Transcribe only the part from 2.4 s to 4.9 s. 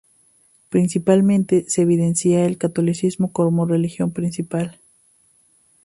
el catolicismo como religión principal.